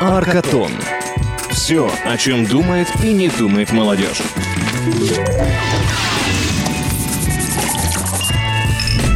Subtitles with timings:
[0.00, 0.70] Аркатон.
[1.50, 4.22] Все, о чем думает и не думает молодежь.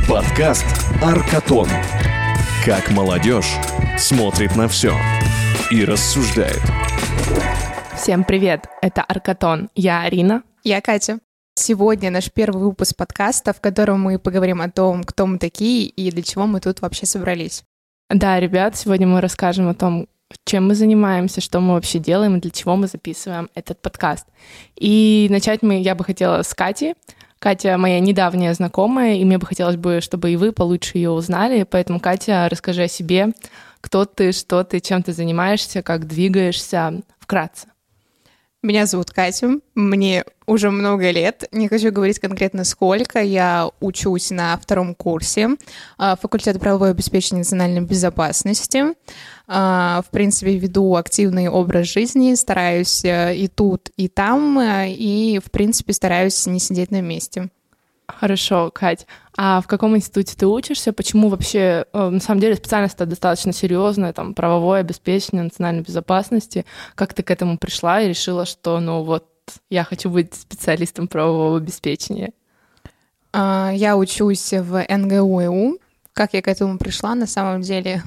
[0.08, 0.66] Подкаст
[1.00, 1.68] Аркатон.
[2.66, 3.52] Как молодежь
[3.96, 4.92] смотрит на все
[5.70, 6.60] и рассуждает.
[7.96, 9.70] Всем привет, это Аркатон.
[9.76, 10.42] Я Арина.
[10.64, 11.20] Я Катя.
[11.54, 16.10] Сегодня наш первый выпуск подкаста, в котором мы поговорим о том, кто мы такие и
[16.10, 17.62] для чего мы тут вообще собрались.
[18.10, 20.08] Да, ребят, сегодня мы расскажем о том,
[20.44, 24.26] чем мы занимаемся, что мы вообще делаем и для чего мы записываем этот подкаст.
[24.76, 26.94] И начать мы, я бы хотела с Кати.
[27.38, 31.64] Катя моя недавняя знакомая, и мне бы хотелось бы, чтобы и вы получше ее узнали.
[31.64, 33.32] Поэтому, Катя, расскажи о себе,
[33.80, 37.71] кто ты, что ты, чем ты занимаешься, как двигаешься, вкратце.
[38.64, 44.56] Меня зовут Катя, мне уже много лет, не хочу говорить конкретно сколько, я учусь на
[44.56, 45.56] втором курсе
[45.98, 48.94] а, факультета правовой обеспечения национальной безопасности.
[49.48, 55.40] А, в принципе, веду активный образ жизни, стараюсь э, и тут, и там, э, и,
[55.44, 57.50] в принципе, стараюсь не сидеть на месте.
[58.18, 59.06] Хорошо, Кать.
[59.36, 60.92] А в каком институте ты учишься?
[60.92, 66.64] Почему вообще, э, на самом деле, специальность достаточно серьезная, там, правовое обеспечение национальной безопасности.
[66.94, 69.26] Как ты к этому пришла и решила, что, ну вот,
[69.70, 72.32] я хочу быть специалистом правового обеспечения?
[73.32, 75.78] А, я учусь в НГУ.
[76.12, 78.02] Как я к этому пришла, на самом деле,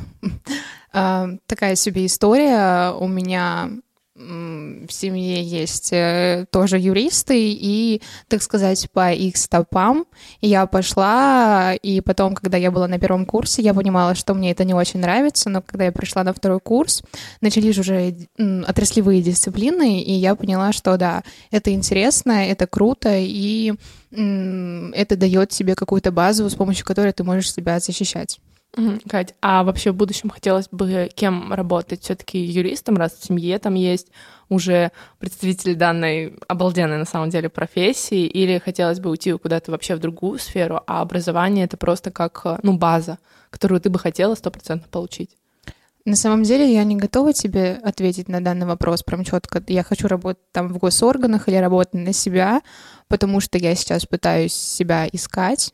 [0.94, 2.92] а, такая себе история.
[2.92, 3.70] У меня
[4.16, 10.06] в семье есть э, тоже юристы, и, так сказать, по их стопам
[10.40, 14.64] я пошла, и потом, когда я была на первом курсе, я понимала, что мне это
[14.64, 17.04] не очень нравится, но когда я пришла на второй курс,
[17.42, 23.74] начались уже отраслевые дисциплины, и я поняла, что да, это интересно, это круто, и
[24.12, 28.40] это дает тебе какую-то базу, с помощью которой ты можешь себя защищать.
[29.08, 32.04] Кать, а вообще в будущем хотелось бы кем работать?
[32.04, 34.08] Все-таки юристом, раз в семье там есть
[34.50, 40.00] уже представитель данной обалденной на самом деле профессии, или хотелось бы уйти куда-то вообще в
[40.00, 43.18] другую сферу, а образование это просто как, ну, база,
[43.50, 45.38] которую ты бы хотела стопроцентно получить?
[46.08, 49.64] На самом деле я не готова тебе ответить на данный вопрос прям четко.
[49.68, 52.62] Я хочу работать там в госорганах или работать на себя,
[53.08, 55.74] потому что я сейчас пытаюсь себя искать,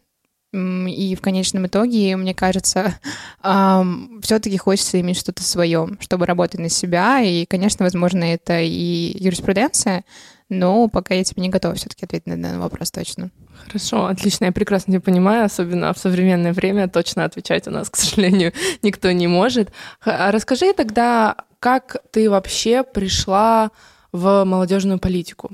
[0.53, 2.95] и в конечном итоге, мне кажется,
[3.43, 7.21] эм, все-таки хочется иметь что-то свое, чтобы работать на себя.
[7.21, 10.03] И, конечно, возможно, это и юриспруденция,
[10.49, 13.31] но пока я тебе не готова все-таки ответить на данный вопрос точно.
[13.65, 17.95] Хорошо, отлично, я прекрасно тебя понимаю, особенно в современное время точно отвечать у нас, к
[17.95, 18.51] сожалению,
[18.81, 19.71] никто не может.
[20.03, 23.71] А расскажи тогда, как ты вообще пришла
[24.11, 25.51] в молодежную политику?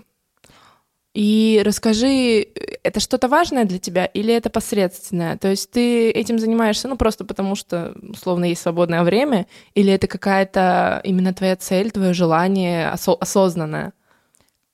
[1.17, 2.47] И расскажи,
[2.83, 5.35] это что-то важное для тебя или это посредственное?
[5.35, 10.05] То есть ты этим занимаешься, ну, просто потому что, условно, есть свободное время, или это
[10.05, 13.93] какая-то именно твоя цель, твое желание осо- осознанное?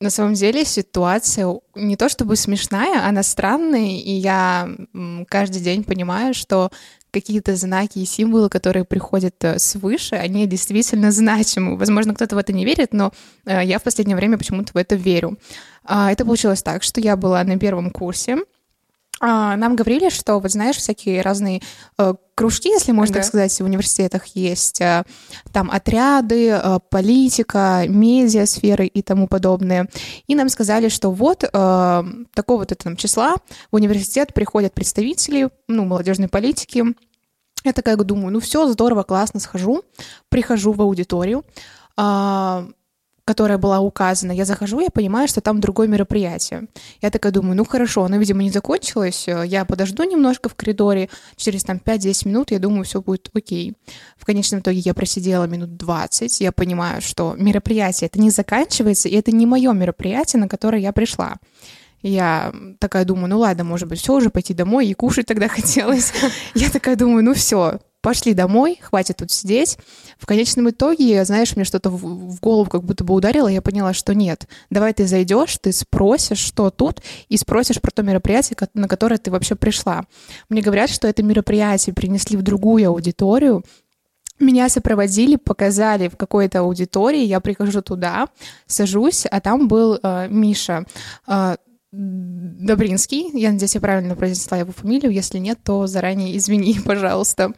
[0.02, 4.68] На самом деле ситуация не то чтобы смешная, она странная, и я
[5.30, 6.72] каждый день понимаю, что
[7.14, 11.78] какие-то знаки и символы, которые приходят э, свыше, они действительно значимы.
[11.78, 13.12] Возможно, кто-то в это не верит, но
[13.46, 15.38] э, я в последнее время почему-то в это верю.
[15.86, 18.38] А, это получилось так, что я была на первом курсе,
[19.26, 21.62] нам говорили, что, вот знаешь, всякие разные
[21.98, 23.18] э, кружки, если можно okay.
[23.18, 25.04] так сказать, в университетах есть э,
[25.52, 29.88] там отряды, э, политика, медиасферы и тому подобное.
[30.28, 32.04] И нам сказали, что вот э,
[32.34, 33.36] такого вот этого числа
[33.72, 36.84] в университет приходят представители, ну, молодежной политики.
[37.64, 39.84] Я такая думаю, ну все, здорово, классно, схожу,
[40.28, 41.46] прихожу в аудиторию,
[41.98, 42.68] э,
[43.26, 46.68] которая была указана, я захожу, я понимаю, что там другое мероприятие.
[47.02, 51.10] Я такая думаю, ну хорошо, оно, видимо, не закончилось, э, я подожду немножко в коридоре,
[51.38, 53.76] через там 5-10 минут, я думаю, все будет окей.
[54.18, 59.16] В конечном итоге я просидела минут 20, я понимаю, что мероприятие это не заканчивается, и
[59.16, 61.38] это не мое мероприятие, на которое я пришла.
[62.02, 66.12] Я такая думаю, ну ладно, может быть, все уже пойти домой и кушать тогда хотелось.
[66.54, 69.78] Я такая думаю, ну все, пошли домой, хватит тут сидеть.
[70.20, 74.14] В конечном итоге, знаешь, мне что-то в голову как будто бы ударило, я поняла, что
[74.14, 79.18] нет, давай ты зайдешь, ты спросишь, что тут, и спросишь про то мероприятие, на которое
[79.18, 80.06] ты вообще пришла.
[80.50, 83.64] Мне говорят, что это мероприятие принесли в другую аудиторию,
[84.40, 88.28] меня сопроводили, показали в какой-то аудитории, я прихожу туда,
[88.66, 90.86] сажусь, а там был э, Миша.
[91.28, 91.56] Э,
[91.96, 97.54] Добринский, я надеюсь, я правильно произнесла его фамилию, если нет, то заранее извини, пожалуйста.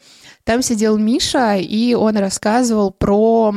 [0.46, 3.56] Там сидел Миша, и он рассказывал про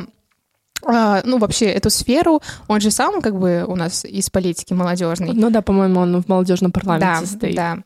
[0.87, 5.33] а, ну, вообще, эту сферу, он же сам как бы у нас из политики молодежной.
[5.35, 7.55] Ну да, по-моему, он в молодежном парламенте да, стоит.
[7.55, 7.79] Да,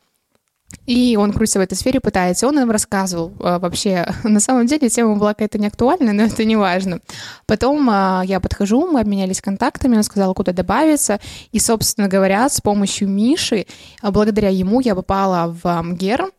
[0.87, 2.47] И он крутится в этой сфере, пытается.
[2.47, 4.07] Он нам рассказывал а, вообще.
[4.23, 7.01] На самом деле тема была какая-то не актуальна, но это не важно.
[7.47, 11.19] Потом а, я подхожу, мы обменялись контактами, он сказал, куда добавиться.
[11.51, 13.67] И, собственно говоря, с помощью Миши,
[14.01, 16.31] а, благодаря ему я попала в МГЕР,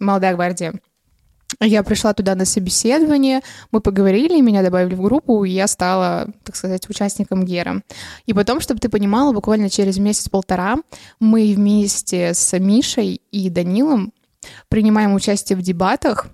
[0.00, 0.72] Молодая гвардия.
[1.58, 3.40] Я пришла туда на собеседование,
[3.72, 7.82] мы поговорили, меня добавили в группу, и я стала, так сказать, участником ГЕРа.
[8.26, 10.76] И потом, чтобы ты понимала, буквально через месяц-полтора
[11.18, 14.12] мы вместе с Мишей и Данилом
[14.68, 16.28] принимаем участие в дебатах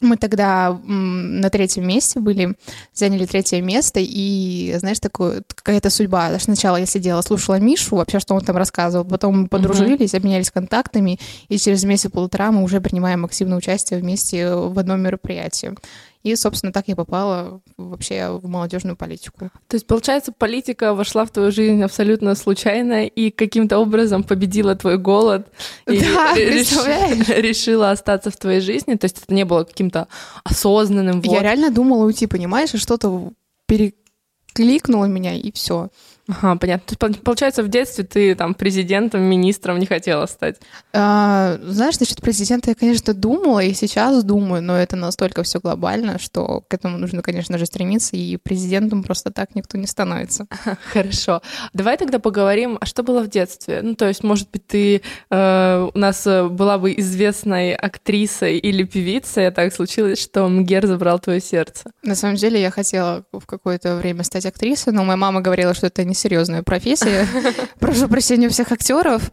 [0.00, 2.54] мы тогда на третьем месте были,
[2.94, 6.38] заняли третье место, и, знаешь, такое, какая-то судьба.
[6.38, 10.18] Сначала я сидела, слушала Мишу, вообще, что он там рассказывал, потом мы подружились, uh-huh.
[10.18, 11.18] обменялись контактами,
[11.48, 15.74] и через месяц-полтора мы уже принимаем активное участие вместе в одном мероприятии.
[16.22, 19.50] И, собственно, так я попала вообще в молодежную политику.
[19.68, 24.98] То есть, получается, политика вошла в твою жизнь абсолютно случайно и каким-то образом победила твой
[24.98, 25.48] голод
[25.86, 26.72] и да, реш...
[27.28, 28.96] решила остаться в твоей жизни.
[28.96, 30.08] То есть это не было каким-то
[30.44, 31.22] осознанным.
[31.22, 31.32] Вот.
[31.32, 33.32] Я реально думала уйти, понимаешь, и что-то
[33.66, 35.88] перекликнуло меня, и все.
[36.30, 36.96] Ага, понятно.
[36.96, 40.56] То есть, получается, в детстве ты там президентом, министром не хотела стать?
[40.92, 46.18] А, знаешь, насчет президента я, конечно, думала, и сейчас думаю, но это настолько все глобально,
[46.18, 50.46] что к этому нужно, конечно же, стремиться, и президентом просто так никто не становится.
[50.92, 51.42] Хорошо.
[51.72, 53.80] Давай тогда поговорим, а что было в детстве?
[53.82, 58.84] Ну, то есть, может быть, ты э, у нас э, была бы известной актрисой или
[58.84, 61.90] певицей, а так случилось, что МГЕР забрал твое сердце.
[62.02, 65.86] На самом деле, я хотела в какое-то время стать актрисой, но моя мама говорила, что
[65.86, 67.26] это не серьезная профессия.
[67.80, 69.30] Прошу прощения у всех актеров.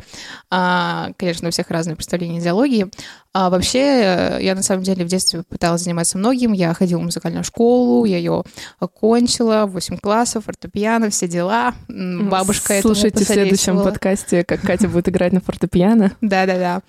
[0.50, 2.88] А, конечно, у всех разные представления идеологии.
[3.34, 6.54] А вообще, я на самом деле в детстве пыталась заниматься многим.
[6.54, 8.44] Я ходила в музыкальную школу, я ее
[8.80, 11.76] окончила, 8 классов, фортепиано, все дела.
[11.88, 16.14] Бабушка Слушайте в следующем подкасте, как Катя будет играть на фортепиано.
[16.22, 16.82] Да-да-да.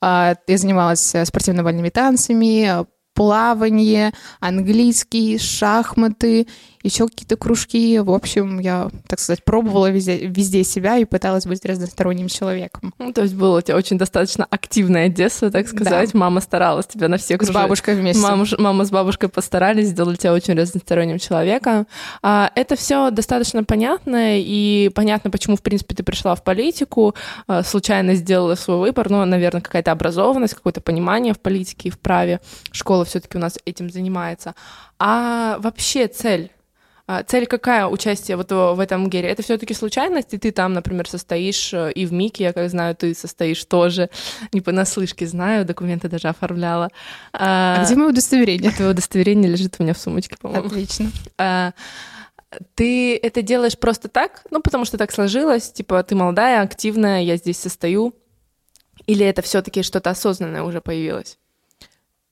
[0.00, 6.46] А, я занималась спортивно-бальными танцами, плавание, английский, шахматы
[6.82, 7.98] еще какие-то кружки.
[7.98, 12.94] В общем, я, так сказать, пробовала везде, везде себя и пыталась быть разносторонним человеком.
[12.98, 16.12] Ну, то есть было у тебя очень достаточно активное детство, так сказать.
[16.12, 16.18] Да.
[16.18, 17.52] Мама старалась тебя на все кружки.
[17.52, 18.22] С бабушкой вместе.
[18.22, 21.86] Мама, мама с бабушкой постарались, сделали тебя очень разносторонним человеком.
[22.22, 27.14] А, это все достаточно понятно, и понятно, почему, в принципе, ты пришла в политику,
[27.46, 31.98] а, случайно сделала свой выбор, ну, наверное, какая-то образованность, какое-то понимание в политике и в
[31.98, 32.40] праве.
[32.72, 34.54] Школа все-таки у нас этим занимается.
[34.98, 36.50] А вообще цель
[37.26, 39.28] цель какая участие вот в этом гере?
[39.28, 42.94] Это все-таки случайность, и ты там, например, состоишь, э, и в МИКе, я как знаю,
[42.94, 44.10] ты состоишь тоже,
[44.52, 46.90] не понаслышке знаю, документы даже оформляла.
[47.32, 48.70] А, а где мое удостоверение?
[48.70, 50.66] Твое удостоверение лежит у меня в сумочке, по-моему.
[50.66, 51.10] Отлично.
[51.38, 51.72] А,
[52.74, 57.36] ты это делаешь просто так, ну, потому что так сложилось, типа, ты молодая, активная, я
[57.36, 58.14] здесь состою,
[59.06, 61.38] или это все-таки что-то осознанное уже появилось?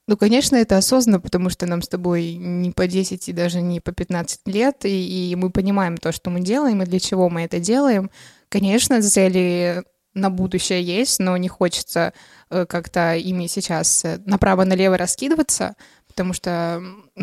[0.08, 3.78] Ну, конечно, это осознанно, потому что нам с тобой не по 10 и даже не
[3.78, 7.42] по 15 лет, и, и мы понимаем то, что мы делаем, и для чего мы
[7.42, 8.10] это делаем.
[8.48, 9.82] Конечно, цели
[10.14, 12.14] на будущее есть, но не хочется
[12.48, 15.76] э, как-то ими сейчас э, направо-налево раскидываться,
[16.18, 16.82] потому что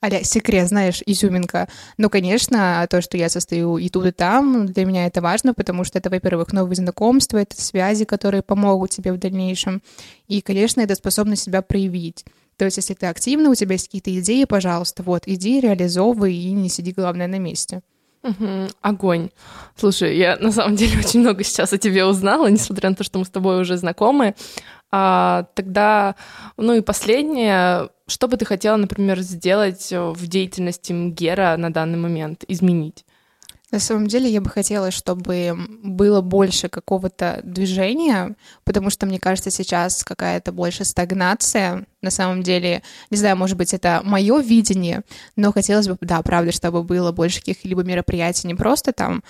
[0.00, 1.68] а секрет, знаешь, изюминка.
[1.96, 5.84] Но, конечно, то, что я состою и тут, и там, для меня это важно, потому
[5.84, 9.80] что это, во-первых, новые знакомства, это связи, которые помогут тебе в дальнейшем.
[10.28, 12.26] И, конечно, это способность себя проявить.
[12.58, 16.52] То есть, если ты активный, у тебя есть какие-то идеи, пожалуйста, вот, иди, реализовывай и
[16.52, 17.80] не сиди, главное, на месте.
[18.26, 19.30] Угу, огонь.
[19.76, 23.18] Слушай, я на самом деле очень много сейчас о тебе узнала, несмотря на то, что
[23.18, 24.34] мы с тобой уже знакомы.
[24.90, 26.14] А, тогда,
[26.56, 32.44] ну и последнее, что бы ты хотела, например, сделать в деятельности МГЕРа на данный момент,
[32.48, 33.04] изменить?
[33.72, 39.50] На самом деле я бы хотела, чтобы было больше какого-то движения, потому что, мне кажется,
[39.50, 41.84] сейчас какая-то больше стагнация.
[42.00, 45.02] На самом деле, не знаю, может быть, это мое видение,
[45.34, 49.20] но хотелось бы, да, правда, чтобы было больше каких-либо мероприятий, не просто там э,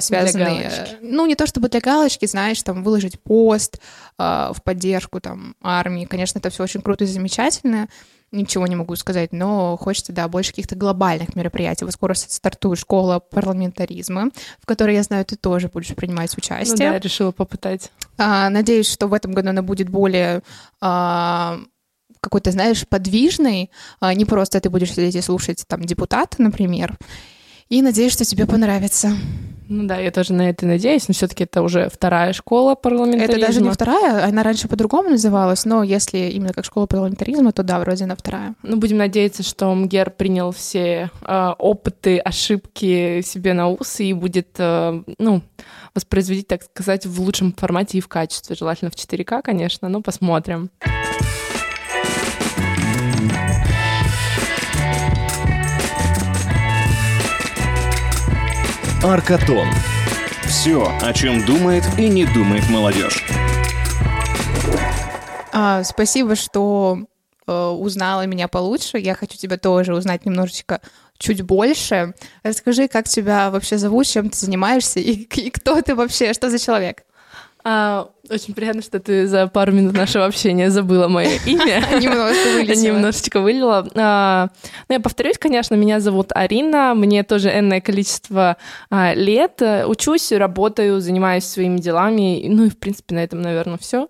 [0.00, 0.98] связанные...
[1.00, 3.78] Ну, не то чтобы для галочки, знаешь, там, выложить пост
[4.18, 6.04] э, в поддержку там армии.
[6.04, 7.88] Конечно, это все очень круто и замечательно,
[8.32, 11.84] ничего не могу сказать, но хочется, да, больше каких-то глобальных мероприятий.
[11.84, 16.88] Вот скоро стартует школа парламентаризма, в которой, я знаю, ты тоже будешь принимать участие.
[16.88, 17.90] Ну да, решила попытать.
[18.18, 20.42] А, надеюсь, что в этом году она будет более
[20.80, 21.58] а,
[22.20, 26.96] какой-то, знаешь, подвижный, а, не просто ты будешь сидеть и слушать там депутата, например,
[27.68, 29.12] И надеюсь, что тебе понравится.
[29.68, 33.36] Ну да, я тоже на это надеюсь, но все-таки это уже вторая школа парламентаризма.
[33.36, 37.64] Это даже не вторая, она раньше по-другому называлась, но если именно как школа парламентаризма, то
[37.64, 38.54] да, вроде она вторая.
[38.62, 44.50] Ну, будем надеяться, что МГЕР принял все э, опыты, ошибки себе на ус и будет,
[44.58, 45.42] э, ну,
[45.94, 48.54] воспроизводить, так сказать, в лучшем формате и в качестве.
[48.54, 50.70] Желательно в 4К, конечно, но посмотрим.
[59.06, 59.68] Аркатон.
[60.48, 63.24] Все, о чем думает и не думает молодежь.
[65.52, 66.98] А, спасибо, что
[67.46, 68.98] э, узнала меня получше.
[68.98, 70.80] Я хочу тебя тоже узнать немножечко
[71.18, 72.14] чуть больше.
[72.42, 76.58] Расскажи, как тебя вообще зовут, чем ты занимаешься и, и кто ты вообще, что за
[76.58, 77.04] человек?
[77.62, 81.80] А, очень приятно, что ты за пару минут нашего общения забыла мое имя.
[82.00, 82.82] Немножко вылетела.
[82.82, 83.88] Немножечко вылила.
[83.94, 88.56] Ну, я повторюсь, конечно, меня зовут Арина, мне тоже энное количество
[88.90, 89.62] а, лет.
[89.86, 92.44] Учусь, работаю, занимаюсь своими делами.
[92.48, 94.08] Ну и, в принципе, на этом, наверное, все.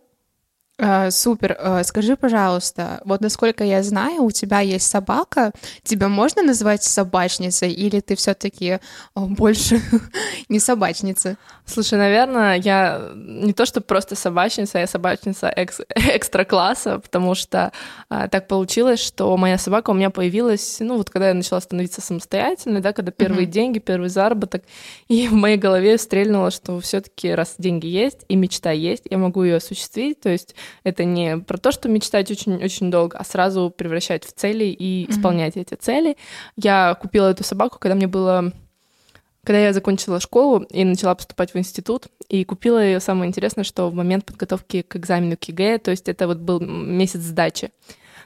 [0.79, 1.57] А, супер.
[1.59, 5.53] А, скажи, пожалуйста, вот насколько я знаю, у тебя есть собака.
[5.83, 8.81] Тебя можно назвать собачницей, или ты все-таки
[9.15, 9.81] а, больше
[10.51, 11.39] не собачница?
[11.65, 17.73] Слушай, наверное, я не то, что просто собачница, я собачница экс- экстра класса, потому что
[18.11, 22.03] а, так получилось, что моя собака у меня появилась, ну вот когда я начала становиться
[22.03, 23.51] самостоятельной, да, когда первые mm-hmm.
[23.51, 24.63] деньги, первый заработок,
[25.09, 29.43] и в моей голове стрельнуло, что все-таки раз деньги есть и мечта есть, я могу
[29.43, 30.55] ее осуществить, то есть
[30.85, 35.57] это не про то, что мечтать очень-очень долго, а сразу превращать в цели и исполнять
[35.57, 35.63] mm-hmm.
[35.63, 36.17] эти цели.
[36.57, 38.53] Я купила эту собаку, когда мне было
[39.47, 43.89] когда я закончила школу и начала поступать в институт, и купила ее, самое интересное, что
[43.89, 47.71] в момент подготовки к экзамену КИГЭ, то есть это вот был месяц сдачи.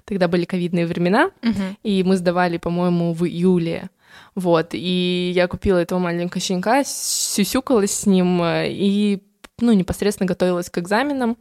[0.07, 1.77] Тогда были ковидные времена, uh-huh.
[1.83, 3.91] и мы сдавали, по-моему, в июле.
[4.35, 9.23] Вот, и я купила этого маленького щенка, сюсюкалась с ним и,
[9.61, 11.37] ну, непосредственно готовилась к экзаменам.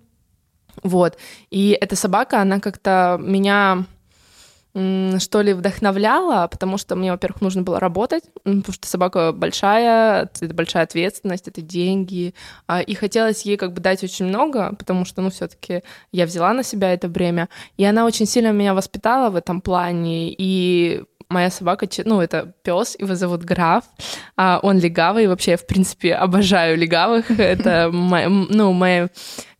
[0.83, 1.17] Вот.
[1.49, 3.85] И эта собака, она как-то меня
[4.73, 10.53] что ли, вдохновляла, потому что мне, во-первых, нужно было работать, потому что собака большая, это
[10.53, 12.35] большая ответственность, это деньги,
[12.67, 16.27] а, и хотелось ей как бы дать очень много, потому что, ну, все таки я
[16.27, 21.03] взяла на себя это бремя, и она очень сильно меня воспитала в этом плане, и
[21.29, 23.83] моя собака, ну, это пес, его зовут Граф,
[24.35, 29.09] а он легавый, вообще я, в принципе, обожаю легавых, это, ну, моя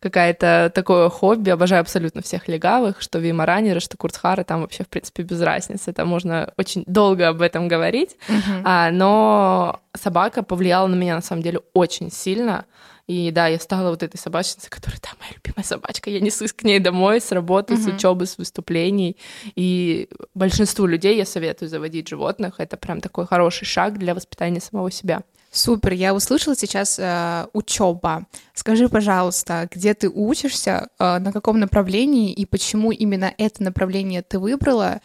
[0.00, 5.22] какая-то такое хобби, обожаю абсолютно всех легавых, что Вимаранера, что Курцхара, там вообще, в принципе,
[5.22, 8.16] без разницы, это можно очень долго об этом говорить,
[8.64, 12.64] а, но собака повлияла на меня, на самом деле, очень сильно,
[13.10, 16.10] и да, я стала вот этой собачницей, которая, да, моя любимая собачка.
[16.10, 17.82] Я несусь к ней домой с работы, uh-huh.
[17.82, 19.16] с учебы, с выступлений.
[19.56, 22.54] И большинству людей я советую заводить животных.
[22.58, 25.22] Это прям такой хороший шаг для воспитания самого себя.
[25.50, 28.26] Супер, я услышала сейчас э, учеба.
[28.54, 34.38] Скажи, пожалуйста, где ты учишься, э, на каком направлении и почему именно это направление ты
[34.38, 35.00] выбрала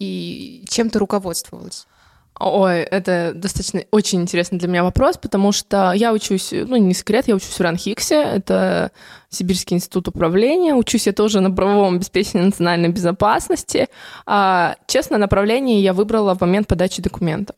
[0.00, 1.86] и чем ты руководствовалась?
[2.40, 7.28] Ой, это достаточно очень интересный для меня вопрос, потому что я учусь, ну, не секрет,
[7.28, 8.90] я учусь в РАНХИКСе, это
[9.30, 13.88] Сибирский институт управления, учусь я тоже на правовом обеспечении национальной безопасности.
[14.26, 17.54] А, честно, направление я выбрала в момент подачи документов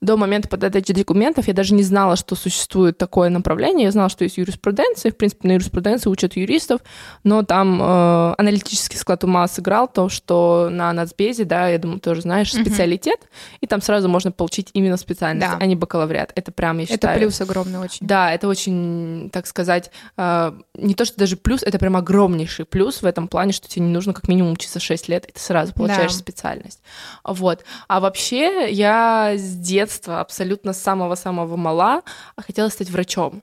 [0.00, 3.86] до момента подачи документов я даже не знала, что существует такое направление.
[3.86, 5.10] Я знала, что есть юриспруденция.
[5.10, 6.80] В принципе, на юриспруденции учат юристов,
[7.24, 12.22] но там э, аналитический склад ума сыграл то, что на нацбезе, да, я думаю, тоже
[12.22, 13.58] знаешь, специалитет, mm-hmm.
[13.60, 15.58] и там сразу можно получить именно специальность, да.
[15.60, 16.32] а не бакалавриат.
[16.36, 17.16] Это прям, я считаю...
[17.16, 18.06] Это плюс огромный очень.
[18.06, 23.02] Да, это очень, так сказать, э, не то, что даже плюс, это прям огромнейший плюс
[23.02, 25.72] в этом плане, что тебе не нужно как минимум учиться 6 лет, и ты сразу
[25.74, 26.18] получаешь да.
[26.18, 26.80] специальность.
[27.24, 27.64] Вот.
[27.88, 32.02] А вообще я с детства детства, абсолютно с самого-самого мала,
[32.36, 33.42] а хотела стать врачом.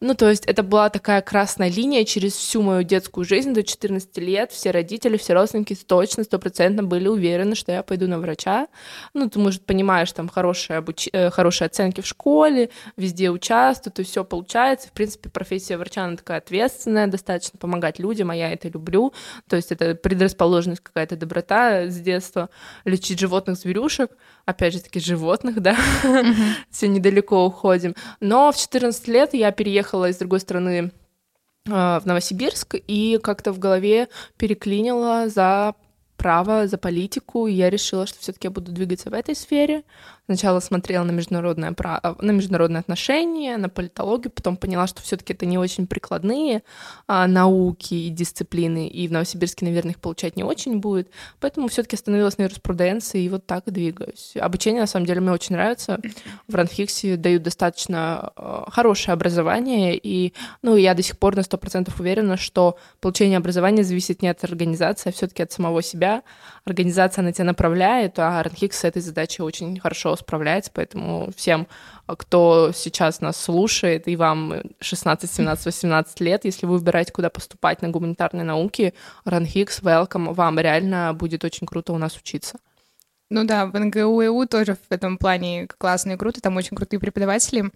[0.00, 4.18] Ну, то есть это была такая красная линия через всю мою детскую жизнь до 14
[4.18, 4.50] лет.
[4.50, 8.66] Все родители, все родственники точно, стопроцентно были уверены, что я пойду на врача.
[9.14, 11.08] Ну, ты, может, понимаешь, там хорошие, обуч...
[11.12, 14.88] Э, хорошие оценки в школе, везде участвую, то есть все получается.
[14.88, 19.14] В принципе, профессия врача, она такая ответственная, достаточно помогать людям, а я это люблю.
[19.48, 22.50] То есть это предрасположенность, какая-то доброта с детства,
[22.84, 24.10] лечить животных, зверюшек
[24.46, 26.54] опять же таки, животных, да, mm-hmm.
[26.70, 27.94] все недалеко уходим.
[28.20, 30.92] Но в 14 лет я переехала из другой страны
[31.68, 35.74] а, в Новосибирск и как-то в голове переклинила за
[36.16, 39.82] право, за политику, и я решила, что все-таки я буду двигаться в этой сфере.
[40.26, 45.44] Сначала смотрела на международное право, на международные отношения, на политологию, потом поняла, что все-таки это
[45.44, 46.62] не очень прикладные
[47.06, 51.10] а, науки и дисциплины, и в Новосибирске, наверное, их получать не очень будет.
[51.40, 54.32] Поэтому все-таки остановилась на юриспруденции, и вот так двигаюсь.
[54.40, 56.00] Обучение, на самом деле, мне очень нравится.
[56.48, 61.92] В Ранхиксе дают достаточно а, хорошее образование, и ну, я до сих пор на 100%
[61.98, 66.22] уверена, что получение образования зависит не от организации, а все-таки от самого себя.
[66.64, 71.66] Организация на тебя направляет, а Ранхикс с этой задачей очень хорошо справляется, поэтому всем,
[72.06, 77.82] кто сейчас нас слушает, и вам 16, 17, 18 лет, если вы выбираете, куда поступать
[77.82, 78.94] на гуманитарные науки,
[79.24, 82.58] Ранхикс, welcome, вам реально будет очень круто у нас учиться.
[83.30, 87.70] Ну да, в НГУ тоже в этом плане классно и круто, там очень крутые преподаватели.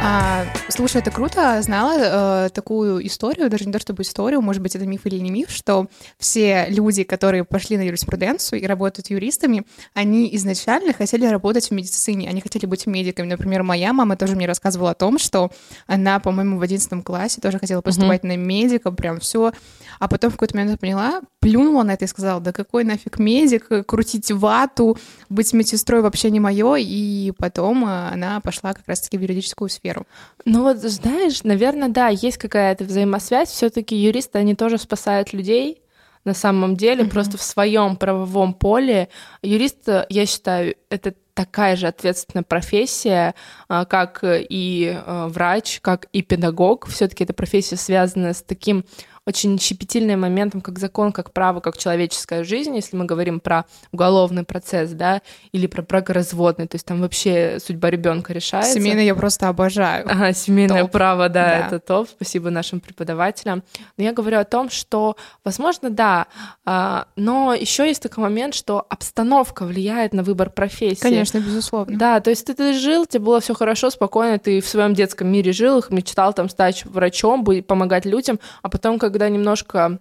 [0.00, 0.44] А,
[0.78, 1.60] слушай, это круто.
[1.60, 5.28] Знала э, такую историю, даже не то чтобы историю, может быть, это миф или не
[5.28, 5.88] миф, что
[6.20, 12.28] все люди, которые пошли на юриспруденцию и работают юристами, они изначально хотели работать в медицине,
[12.28, 13.26] они хотели быть медиками.
[13.26, 15.50] Например, моя мама тоже мне рассказывала о том, что
[15.88, 18.28] она, по-моему, в одиннадцатом классе тоже хотела поступать mm-hmm.
[18.28, 19.50] на медика, прям все.
[19.98, 23.84] А потом в какой-то момент поняла, плюнула на это и сказала, да какой нафиг медик,
[23.84, 24.96] крутить вату,
[25.28, 26.76] быть медсестрой вообще не мое.
[26.78, 30.06] И потом э, она пошла как раз-таки в юридическую сферу.
[30.44, 33.48] Ну вот, знаешь, наверное, да, есть какая-то взаимосвязь.
[33.48, 35.82] Все-таки юристы, они тоже спасают людей
[36.24, 37.10] на самом деле, mm-hmm.
[37.10, 39.08] просто в своем правовом поле.
[39.42, 43.34] Юрист, я считаю, это такая же ответственная профессия,
[43.68, 46.86] а, как и а, врач, как и педагог.
[46.88, 48.84] Все-таки эта профессия связана с таким
[49.28, 54.42] очень щепетильным моментом, как закон, как право, как человеческая жизнь, если мы говорим про уголовный
[54.42, 55.20] процесс, да,
[55.52, 58.72] или про бракоразводный, то есть там вообще судьба ребенка решается.
[58.72, 60.10] Семейное я просто обожаю.
[60.10, 60.92] Ага, семейное топ.
[60.92, 63.62] право, да, да, это топ, спасибо нашим преподавателям.
[63.98, 66.26] Но я говорю о том, что, возможно, да,
[66.64, 71.02] а, но еще есть такой момент, что обстановка влияет на выбор профессии.
[71.02, 71.98] Конечно, безусловно.
[71.98, 75.28] Да, то есть ты, ты жил, тебе было все хорошо, спокойно, ты в своем детском
[75.28, 79.98] мире жил, мечтал там стать врачом, помогать людям, а потом, когда когда немножко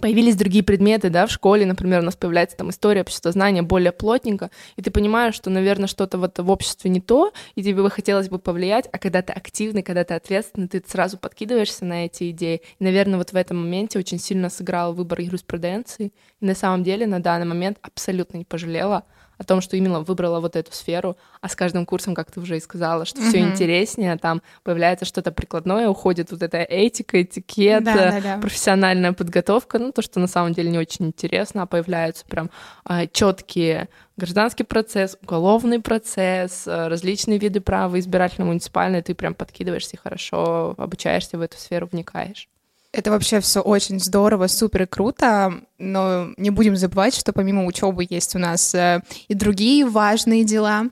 [0.00, 3.92] появились другие предметы, да, в школе, например, у нас появляется там история общества знания более
[3.92, 7.88] плотненько, и ты понимаешь, что, наверное, что-то вот в обществе не то, и тебе бы
[7.88, 12.32] хотелось бы повлиять, а когда ты активный, когда ты ответственный, ты сразу подкидываешься на эти
[12.32, 12.62] идеи.
[12.80, 17.20] И, наверное, вот в этом моменте очень сильно сыграл выбор юриспруденции, на самом деле на
[17.20, 19.04] данный момент абсолютно не пожалела
[19.38, 22.56] о том, что именно выбрала вот эту сферу, а с каждым курсом, как ты уже
[22.56, 23.28] и сказала, что mm-hmm.
[23.28, 28.38] все интереснее, там появляется что-то прикладное, уходит вот эта этика, этикет, да, да, да.
[28.38, 32.50] профессиональная подготовка, ну то, что на самом деле не очень интересно, а появляются прям
[32.84, 39.96] а, четкие гражданский процесс, уголовный процесс, а, различные виды права, избирательно муниципальное, ты прям подкидываешься
[39.96, 42.48] и хорошо обучаешься в эту сферу, вникаешь.
[42.92, 48.36] Это вообще все очень здорово, супер круто, но не будем забывать, что помимо учебы есть
[48.36, 50.84] у нас э, и другие важные дела.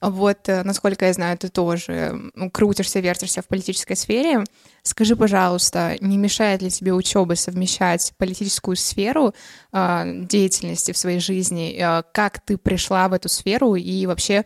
[0.00, 4.44] Вот, э, насколько я знаю, ты тоже крутишься, вертишься в политической сфере.
[4.84, 9.34] Скажи, пожалуйста, не мешает ли тебе учеба совмещать политическую сферу
[9.72, 11.76] э, деятельности в своей жизни?
[12.12, 14.44] Как ты пришла в эту сферу и вообще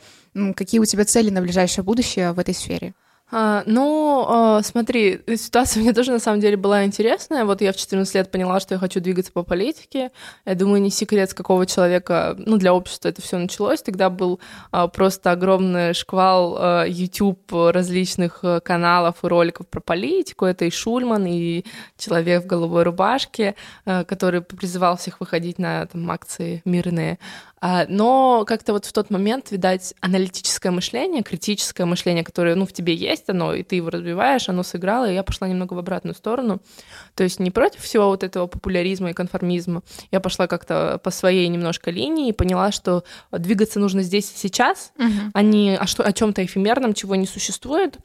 [0.56, 2.94] какие у тебя цели на ближайшее будущее в этой сфере?
[3.32, 7.46] Ну, смотри, ситуация у меня тоже на самом деле была интересная.
[7.46, 10.10] Вот я в 14 лет поняла, что я хочу двигаться по политике.
[10.44, 13.80] Я думаю, не секрет, с какого человека, ну, для общества это все началось.
[13.80, 14.38] Тогда был
[14.70, 20.44] а, просто огромный шквал YouTube различных каналов и роликов про политику.
[20.44, 21.64] Это и Шульман, и
[21.96, 27.18] человек в голубой рубашке, который призывал всех выходить на там, акции мирные.
[27.64, 32.72] А, но как-то вот в тот момент, видать, аналитическое мышление, критическое мышление, которое, ну, в
[32.72, 36.16] тебе есть оно, и ты его развиваешь, оно сыграло, и я пошла немного в обратную
[36.16, 36.60] сторону.
[37.14, 39.82] То есть не против всего вот этого популяризма и конформизма.
[40.10, 44.92] Я пошла как-то по своей немножко линии и поняла, что двигаться нужно здесь и сейчас,
[44.98, 45.30] uh-huh.
[45.32, 47.96] а не о, что, о чем-то эфемерном, чего не существует.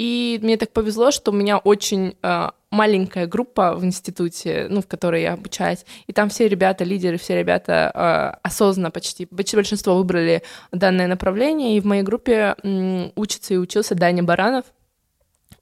[0.00, 4.86] И мне так повезло, что у меня очень э, маленькая группа в институте, ну, в
[4.86, 9.98] которой я обучаюсь, и там все ребята, лидеры, все ребята э, осознанно почти, почти большинство
[9.98, 14.64] выбрали данное направление, и в моей группе м, учится и учился Даня Баранов.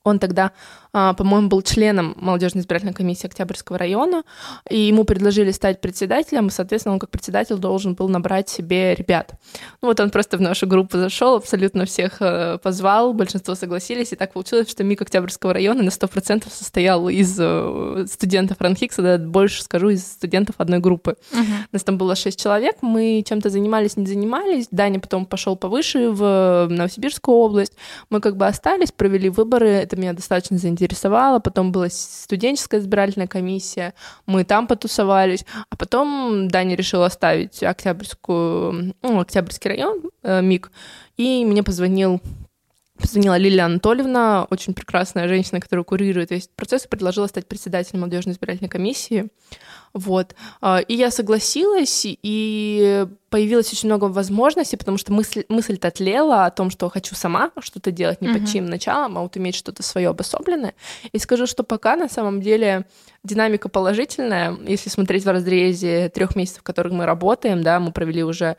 [0.05, 0.53] Он тогда
[0.93, 4.23] по-моему, был членом молодежной избирательной комиссии Октябрьского района,
[4.69, 9.35] и ему предложили стать председателем, и, соответственно, он как председатель должен был набрать себе ребят.
[9.83, 14.17] Ну вот он просто в нашу группу зашел, абсолютно всех э, позвал, большинство согласились, и
[14.17, 19.63] так получилось, что МИК Октябрьского района на 100% состоял из э, студентов Ранхикса, да, больше
[19.63, 21.17] скажу, из студентов одной группы.
[21.33, 21.67] Uh-huh.
[21.73, 26.67] Нас там было 6 человек, мы чем-то занимались, не занимались, Даня потом пошел повыше в
[26.71, 27.75] Новосибирскую область,
[28.11, 33.27] мы как бы остались, провели выборы, это меня достаточно заинтересовало, заинтересовало, потом была студенческая избирательная
[33.27, 33.95] комиссия,
[34.27, 40.71] мы там потусовались, а потом Даня решил оставить Октябрьскую, ну, Октябрьский район, э, МИГ,
[41.17, 42.21] и мне позвонил
[43.01, 48.35] Позвонила Лилия Анатольевна, очень прекрасная женщина, которая курирует весь процесс, и предложила стать председателем молодежной
[48.35, 49.29] избирательной комиссии.
[49.95, 50.35] Вот.
[50.61, 56.51] А, и я согласилась, и появилось очень много возможностей, потому что мысль, мысль-то тлела о
[56.51, 58.41] том, что хочу сама что-то делать, не uh-huh.
[58.41, 60.75] под чьим началом, а вот иметь что-то свое обособленное.
[61.13, 62.87] И скажу, что пока на самом деле
[63.25, 64.57] динамика положительная.
[64.67, 68.57] Если смотреть в разрезе трех месяцев, в которых мы работаем, да, мы провели уже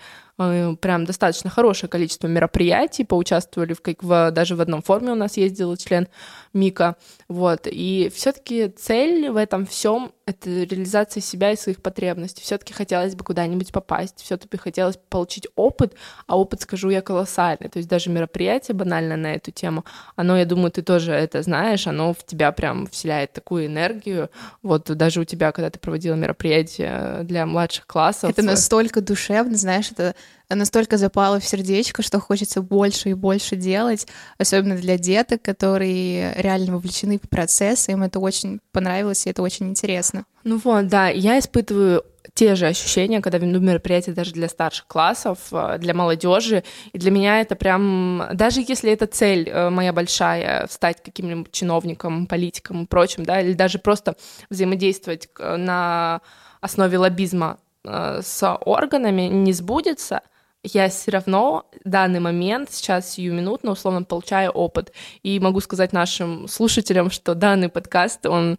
[0.79, 5.37] прям достаточно хорошее количество мероприятий, поучаствовали в, как в, даже в одном форуме у нас
[5.37, 6.07] ездил член
[6.53, 6.95] Мика,
[7.27, 7.67] вот.
[7.69, 12.41] И все-таки цель в этом всем это реализация себя и своих потребностей.
[12.43, 15.95] Все-таки хотелось бы куда-нибудь попасть, все-таки хотелось получить опыт,
[16.27, 17.69] а опыт, скажу я, колоссальный.
[17.69, 21.87] То есть даже мероприятие банально на эту тему, оно, я думаю, ты тоже это знаешь,
[21.87, 24.29] оно в тебя прям вселяет такую энергию.
[24.61, 28.29] Вот даже у тебя, когда ты проводила мероприятие для младших классов.
[28.29, 30.15] Это настолько душевно, знаешь, это
[30.49, 34.07] настолько запало в сердечко, что хочется больше и больше делать,
[34.37, 39.69] особенно для деток, которые реально вовлечены в процесс, им это очень понравилось, и это очень
[39.69, 40.25] интересно.
[40.43, 45.39] Ну вот, да, я испытываю те же ощущения, когда веду мероприятия даже для старших классов,
[45.51, 46.63] э, для молодежи.
[46.93, 52.27] И для меня это прям, даже если это цель э, моя большая, стать каким-нибудь чиновником,
[52.27, 54.15] политиком и прочим, да, или даже просто
[54.49, 56.21] взаимодействовать на
[56.61, 60.21] основе лоббизма э, с органами, не сбудется,
[60.63, 64.91] я все равно данный момент, сейчас сиюминутно, условно, получаю опыт.
[65.23, 68.57] И могу сказать нашим слушателям, что данный подкаст, он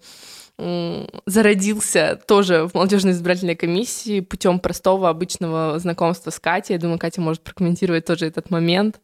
[1.26, 6.74] зародился тоже в молодежной избирательной комиссии путем простого обычного знакомства с Катей.
[6.74, 9.00] Я думаю, Катя может прокомментировать тоже этот момент.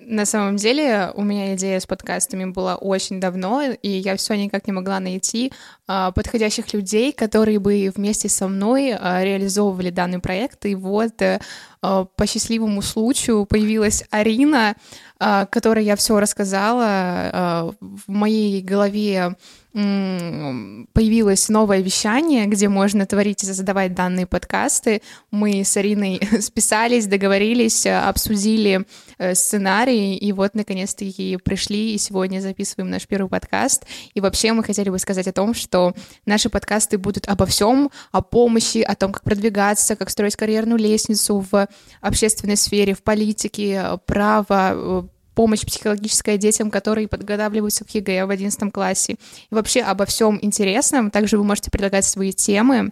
[0.00, 4.66] На самом деле у меня идея с подкастами была очень давно, и я все никак
[4.66, 5.52] не могла найти
[5.86, 10.64] а, подходящих людей, которые бы вместе со мной а, реализовывали данный проект.
[10.66, 11.40] И вот а,
[11.80, 14.74] по счастливому случаю появилась Арина,
[15.20, 16.86] а, которой я все рассказала.
[16.86, 19.36] А, в моей голове
[19.72, 25.02] появилось новое вещание, где можно творить и задавать данные подкасты.
[25.30, 28.86] Мы с Ариной списались, договорились, обсудили
[29.18, 33.84] э, сценарий, и вот наконец-таки пришли, и сегодня записываем наш первый подкаст.
[34.14, 35.94] И вообще мы хотели бы сказать о том, что
[36.26, 41.44] наши подкасты будут обо всем, о помощи, о том, как продвигаться, как строить карьерную лестницу
[41.52, 41.67] в
[42.00, 49.12] общественной сфере, в политике, право, помощь психологическая детям, которые подготавливаются к ЕГЭ в 11 классе.
[49.50, 51.12] И вообще обо всем интересном.
[51.12, 52.90] Также вы можете предлагать свои темы.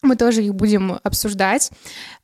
[0.00, 1.70] Мы тоже их будем обсуждать.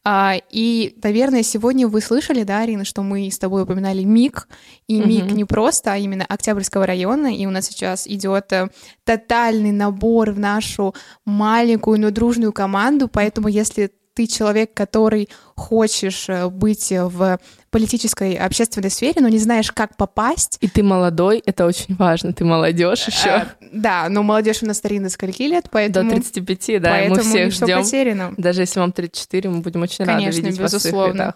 [0.05, 4.47] А, и, наверное, сегодня вы слышали, да, Арина, что мы с тобой упоминали МИГ.
[4.87, 5.35] И МИГ mm-hmm.
[5.35, 7.35] не просто, а именно Октябрьского района.
[7.35, 8.69] И у нас сейчас идет э,
[9.03, 13.09] тотальный набор в нашу маленькую, но дружную команду.
[13.09, 17.39] Поэтому, если ты человек, который хочешь э, быть в
[17.71, 20.59] политической общественной сфере, но не знаешь, как попасть.
[20.61, 23.31] И ты молодой, это очень важно, ты молодежь еще.
[23.31, 26.11] А, да, но молодежь у нас старинна скольки лет, поэтому...
[26.11, 27.83] До 35, да, поэтому мы всех ждем.
[27.83, 28.35] потеряно.
[28.37, 31.25] Даже если вам 34, мы будем очень Конечно, рады видеть безусловно.
[31.27, 31.35] вас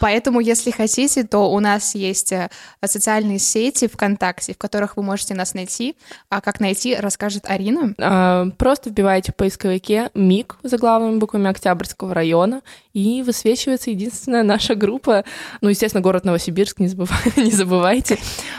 [0.00, 2.50] Поэтому, если хотите, то у нас есть э,
[2.84, 5.96] социальные сети ВКонтакте, в которых вы можете нас найти.
[6.28, 7.94] А как найти, расскажет Арина.
[7.98, 14.74] А, просто вбиваете в поисковике МИГ за главными буквами Октябрьского района, и высвечивается единственная наша
[14.74, 15.24] группа.
[15.64, 17.32] Ну, естественно, город Новосибирск, не, забывайте.
[17.42, 18.18] не забывайте.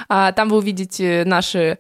[0.10, 1.78] А, там вы увидите наши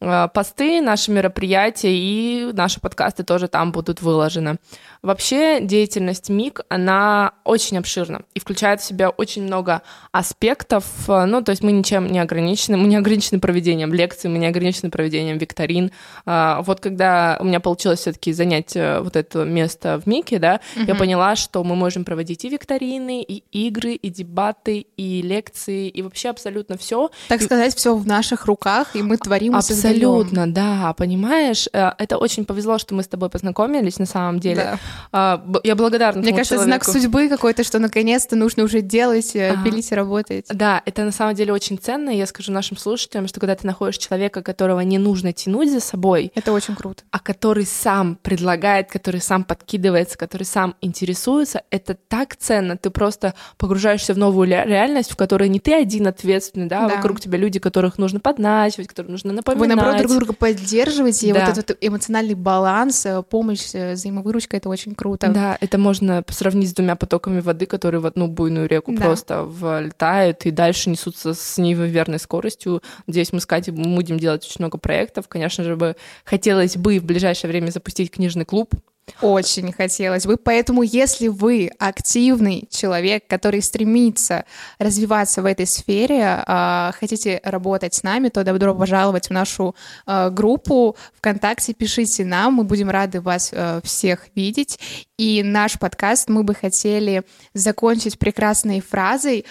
[0.00, 4.58] а, посты, наши мероприятия и наши подкасты тоже там будут выложены.
[5.02, 9.82] Вообще деятельность МИГ, она очень обширна и включает в себя очень много
[10.12, 10.84] аспектов.
[11.06, 12.76] Ну, то есть мы ничем не ограничены.
[12.76, 15.92] Мы не ограничены проведением лекций, мы не ограничены проведением викторин.
[16.26, 20.60] А, вот когда у меня получилось все-таки занять э, вот это место в МИКе, да,
[20.76, 20.84] угу.
[20.86, 26.02] я поняла, что мы можем проводить и викторины, и игры, и дебаты, и лекции, и
[26.02, 27.10] вообще абсолютно все.
[27.28, 31.68] Так сказать, все в наших руках, и мы творим и Абсолютно, да, понимаешь?
[31.72, 34.62] Э, это очень повезло, что мы с тобой познакомились на самом деле.
[34.62, 34.78] Да.
[35.12, 36.84] А, Я благодарна Мне кажется, человеку.
[36.84, 39.64] знак судьбы какой-то, что наконец-то нужно уже делать, э, Ага.
[39.64, 40.46] пилить и работать.
[40.52, 42.10] Да, это на самом деле очень ценно.
[42.10, 45.80] и Я скажу нашим слушателям, что когда ты находишь человека, которого не нужно тянуть за
[45.80, 47.02] собой, Это очень круто.
[47.10, 52.76] а который сам предлагает, который сам подкидывается, который сам интересуется, это так ценно.
[52.76, 56.96] Ты просто погружаешься в новую реальность, в которой не ты один ответственный, да, а Да.
[56.96, 59.60] вокруг тебя люди, которых нужно подначивать, которым нужно напоминать.
[59.68, 61.46] Вы, наоборот, друг друга поддерживаете, и Да.
[61.46, 65.28] вот этот эмоциональный баланс, э, помощь, э, взаимовыручка— это очень круто.
[65.28, 69.04] Да, это можно сравнить с двумя потоками воды, которые в одну буйную реку Да.
[69.04, 72.82] просто влетают и дальше несутся с неимоверной скоростью.
[73.06, 75.28] Надеюсь, мы с Катей будем делать очень много проектов.
[75.28, 78.74] Конечно же, бы хотелось бы в ближайшее время запустить книжный клуб.
[79.20, 80.36] Очень хотелось бы.
[80.36, 84.44] Поэтому, если вы активный человек, который стремится
[84.78, 89.74] развиваться в этой сфере, а, хотите работать с нами, то добро пожаловать в нашу
[90.06, 91.74] а, группу ВКонтакте.
[91.74, 94.78] Пишите нам, мы будем рады вас а, всех видеть.
[95.18, 99.44] И наш подкаст мы бы хотели закончить прекрасной фразой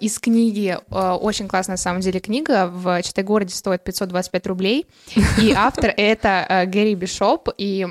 [0.00, 0.78] из книги.
[0.90, 2.68] Очень классная, на самом деле, книга.
[2.68, 4.86] В Читай-городе стоит 525 рублей.
[5.38, 7.50] И автор— это Гэри Бишоп.
[7.58, 7.86] И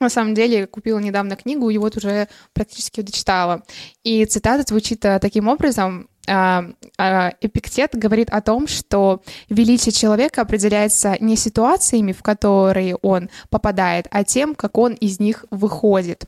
[0.00, 3.62] на самом деле купила недавно книгу и вот уже практически дочитала.
[4.02, 6.08] И цитата звучит э, таким образом.
[6.26, 6.64] А,
[6.96, 14.06] а, Эпиктет говорит о том, что величие человека определяется не ситуациями, в которые он попадает,
[14.10, 16.24] а тем, как он из них выходит.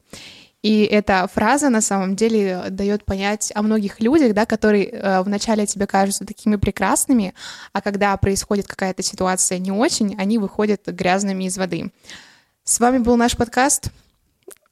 [0.63, 5.65] И эта фраза на самом деле дает понять о многих людях, да, которые э, вначале
[5.65, 7.35] тебе кажутся такими прекрасными,
[7.73, 11.93] а когда происходит какая-то ситуация не очень, они выходят грязными из воды.
[12.69, 13.93] С вами был наш подкаст.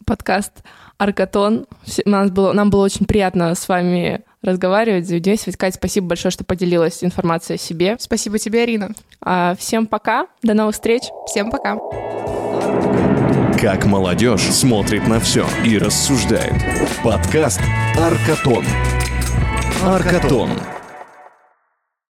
[0.04, 0.50] Подкаст
[0.98, 1.66] Аркатон.
[2.04, 5.56] Нам было, нам было очень приятно с вами разговаривать, взаимодействовать.
[5.56, 7.96] Катя, спасибо большое, что поделилась информацией о себе.
[8.00, 8.90] Спасибо тебе, Арина.
[9.20, 11.04] А, Всем пока, до новых встреч.
[11.28, 11.76] Всем пока.
[13.60, 16.60] Как молодежь смотрит на все и рассуждает.
[17.04, 17.60] Подкаст
[17.96, 18.64] Аркатон.
[19.84, 20.50] Аркатон.